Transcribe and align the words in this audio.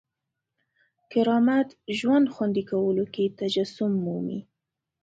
کرامت 1.11 1.67
ژوند 1.97 2.27
خوندي 2.33 2.63
کولو 2.71 3.05
کې 3.13 3.23
تجسم 3.39 3.91
مومي. 4.03 4.39